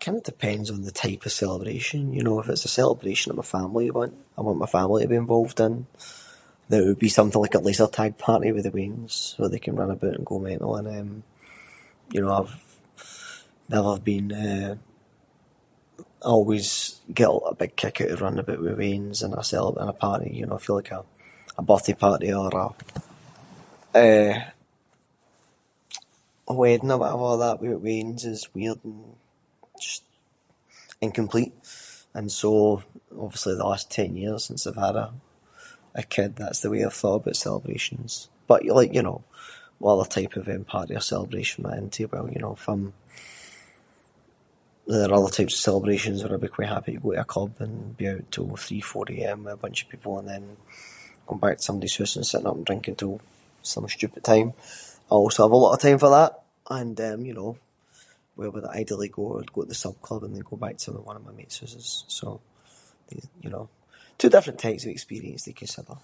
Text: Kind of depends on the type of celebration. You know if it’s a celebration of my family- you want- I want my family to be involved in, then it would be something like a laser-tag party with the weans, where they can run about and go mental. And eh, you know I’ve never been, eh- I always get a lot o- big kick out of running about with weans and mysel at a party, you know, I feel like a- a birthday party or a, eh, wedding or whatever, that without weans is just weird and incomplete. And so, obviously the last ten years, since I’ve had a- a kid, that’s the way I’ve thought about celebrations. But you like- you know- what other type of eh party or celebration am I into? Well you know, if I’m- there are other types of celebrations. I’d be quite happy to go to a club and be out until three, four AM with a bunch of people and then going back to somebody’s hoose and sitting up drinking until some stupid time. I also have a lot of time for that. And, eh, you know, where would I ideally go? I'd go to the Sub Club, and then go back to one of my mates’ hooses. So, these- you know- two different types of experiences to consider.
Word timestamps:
Kind 0.00 0.18
of 0.18 0.24
depends 0.24 0.70
on 0.70 0.80
the 0.82 0.90
type 1.04 1.22
of 1.26 1.32
celebration. 1.40 2.00
You 2.16 2.22
know 2.26 2.36
if 2.42 2.48
it’s 2.52 2.66
a 2.68 2.74
celebration 2.82 3.28
of 3.30 3.36
my 3.40 3.48
family- 3.58 3.86
you 3.88 3.94
want- 4.00 4.18
I 4.36 4.40
want 4.46 4.64
my 4.64 4.74
family 4.78 5.00
to 5.02 5.12
be 5.14 5.22
involved 5.24 5.58
in, 5.66 5.74
then 6.68 6.80
it 6.82 6.86
would 6.88 7.04
be 7.08 7.18
something 7.18 7.40
like 7.42 7.54
a 7.56 7.66
laser-tag 7.68 8.12
party 8.26 8.48
with 8.52 8.64
the 8.66 8.76
weans, 8.78 9.14
where 9.38 9.48
they 9.52 9.64
can 9.66 9.76
run 9.80 9.90
about 9.96 10.16
and 10.16 10.26
go 10.30 10.36
mental. 10.48 10.72
And 10.80 10.88
eh, 10.96 11.06
you 12.14 12.20
know 12.22 12.32
I’ve 12.38 12.54
never 13.74 13.94
been, 14.10 14.28
eh- 14.48 14.82
I 16.26 16.28
always 16.38 16.66
get 17.18 17.28
a 17.28 17.32
lot 17.36 17.48
o- 17.52 17.60
big 17.62 17.74
kick 17.82 17.96
out 18.00 18.08
of 18.14 18.20
running 18.24 18.40
about 18.44 18.60
with 18.64 18.80
weans 18.84 19.18
and 19.22 19.32
mysel 19.36 19.70
at 19.82 19.88
a 19.88 19.92
party, 20.06 20.30
you 20.38 20.44
know, 20.46 20.54
I 20.54 20.58
feel 20.64 20.76
like 20.80 20.90
a- 20.98 21.06
a 21.56 21.62
birthday 21.70 21.92
party 22.06 22.30
or 22.40 22.50
a, 22.66 22.68
eh, 24.04 24.38
wedding 26.60 26.90
or 26.94 26.98
whatever, 27.00 27.28
that 27.36 27.58
without 27.62 27.80
weans 27.88 28.22
is 28.24 28.40
just 28.42 28.54
weird 28.56 28.80
and 28.88 29.00
incomplete. 31.06 31.54
And 32.16 32.26
so, 32.40 32.50
obviously 33.24 33.54
the 33.54 33.64
last 33.72 33.86
ten 33.98 34.10
years, 34.22 34.42
since 34.46 34.62
I’ve 34.66 34.76
had 34.86 34.96
a- 35.04 35.14
a 35.94 36.02
kid, 36.14 36.30
that’s 36.36 36.60
the 36.62 36.70
way 36.72 36.82
I’ve 36.84 36.94
thought 37.00 37.22
about 37.22 37.36
celebrations. 37.46 38.10
But 38.48 38.64
you 38.64 38.72
like- 38.78 38.94
you 38.96 39.02
know- 39.08 39.24
what 39.82 39.92
other 39.94 40.08
type 40.16 40.34
of 40.38 40.48
eh 40.52 40.58
party 40.74 40.94
or 40.94 41.00
celebration 41.14 41.58
am 41.66 41.70
I 41.72 41.78
into? 41.82 42.08
Well 42.12 42.30
you 42.34 42.38
know, 42.42 42.54
if 42.58 42.66
I’m- 42.72 42.94
there 44.90 45.08
are 45.10 45.14
other 45.18 45.32
types 45.36 45.54
of 45.56 45.60
celebrations. 45.68 46.18
I’d 46.22 46.40
be 46.46 46.56
quite 46.56 46.68
happy 46.76 46.92
to 46.94 47.00
go 47.04 47.10
to 47.12 47.20
a 47.20 47.24
club 47.34 47.52
and 47.64 47.76
be 48.00 48.08
out 48.10 48.24
until 48.28 48.54
three, 48.66 48.82
four 48.90 49.04
AM 49.16 49.40
with 49.44 49.54
a 49.58 49.62
bunch 49.64 49.78
of 49.82 49.88
people 49.92 50.12
and 50.18 50.28
then 50.32 50.44
going 51.26 51.40
back 51.42 51.56
to 51.56 51.62
somebody’s 51.68 51.96
hoose 51.96 52.16
and 52.16 52.26
sitting 52.28 52.46
up 52.50 52.58
drinking 52.68 52.92
until 52.94 53.14
some 53.72 53.88
stupid 53.96 54.22
time. 54.32 54.50
I 55.10 55.14
also 55.22 55.40
have 55.44 55.52
a 55.52 55.56
lot 55.64 55.74
of 55.74 55.80
time 55.84 55.98
for 56.02 56.10
that. 56.18 56.32
And, 56.78 56.94
eh, 57.06 57.16
you 57.28 57.32
know, 57.38 57.50
where 58.36 58.50
would 58.52 58.66
I 58.68 58.74
ideally 58.80 59.08
go? 59.18 59.24
I'd 59.38 59.52
go 59.56 59.62
to 59.62 59.68
the 59.68 59.74
Sub 59.82 59.96
Club, 60.06 60.22
and 60.22 60.32
then 60.34 60.42
go 60.50 60.56
back 60.64 60.76
to 60.78 60.88
one 61.10 61.16
of 61.18 61.24
my 61.28 61.32
mates’ 61.38 61.58
hooses. 61.60 61.88
So, 62.18 62.26
these- 63.08 63.28
you 63.44 63.48
know- 63.54 63.70
two 64.20 64.28
different 64.32 64.58
types 64.66 64.84
of 64.84 64.90
experiences 64.94 65.44
to 65.44 65.52
consider. 65.62 65.96